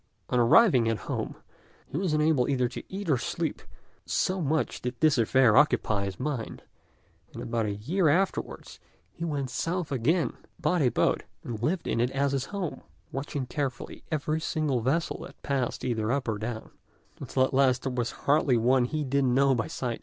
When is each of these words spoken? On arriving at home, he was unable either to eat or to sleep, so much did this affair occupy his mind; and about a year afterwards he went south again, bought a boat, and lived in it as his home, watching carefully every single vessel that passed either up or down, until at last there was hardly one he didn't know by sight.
On 0.29 0.39
arriving 0.39 0.89
at 0.89 0.97
home, 1.05 1.35
he 1.85 1.95
was 1.95 2.11
unable 2.11 2.49
either 2.49 2.67
to 2.67 2.81
eat 2.91 3.07
or 3.07 3.17
to 3.17 3.23
sleep, 3.23 3.61
so 4.03 4.41
much 4.41 4.81
did 4.81 4.99
this 4.99 5.19
affair 5.19 5.55
occupy 5.55 6.05
his 6.05 6.19
mind; 6.19 6.63
and 7.31 7.43
about 7.43 7.67
a 7.67 7.75
year 7.75 8.09
afterwards 8.09 8.79
he 9.11 9.23
went 9.23 9.51
south 9.51 9.91
again, 9.91 10.33
bought 10.59 10.81
a 10.81 10.89
boat, 10.89 11.21
and 11.43 11.61
lived 11.61 11.85
in 11.87 11.99
it 12.01 12.09
as 12.09 12.31
his 12.31 12.45
home, 12.45 12.81
watching 13.11 13.45
carefully 13.45 14.03
every 14.11 14.41
single 14.41 14.81
vessel 14.81 15.19
that 15.19 15.39
passed 15.43 15.85
either 15.85 16.11
up 16.11 16.27
or 16.27 16.39
down, 16.39 16.71
until 17.19 17.43
at 17.43 17.53
last 17.53 17.83
there 17.83 17.91
was 17.93 18.09
hardly 18.25 18.57
one 18.57 18.85
he 18.85 19.03
didn't 19.03 19.35
know 19.35 19.53
by 19.53 19.67
sight. 19.67 19.99